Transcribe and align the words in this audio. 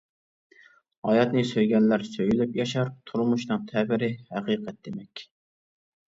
ھاياتنى 1.09 1.43
سۆيگەنلەر 1.49 2.05
سۆيۈلۈپ 2.13 2.57
ياشار، 2.61 2.91
تۇرمۇشنىڭ 3.11 3.69
تەبىرى 3.75 4.11
ھەقىقەت 4.33 4.83
دېمەك. 4.91 5.25